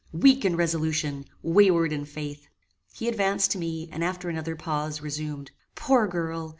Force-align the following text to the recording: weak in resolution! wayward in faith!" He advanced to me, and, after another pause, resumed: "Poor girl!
weak 0.13 0.43
in 0.43 0.55
resolution! 0.55 1.23
wayward 1.43 1.93
in 1.93 2.05
faith!" 2.05 2.47
He 2.91 3.07
advanced 3.07 3.51
to 3.51 3.59
me, 3.59 3.87
and, 3.91 4.03
after 4.03 4.29
another 4.29 4.55
pause, 4.55 4.99
resumed: 4.99 5.51
"Poor 5.75 6.07
girl! 6.07 6.49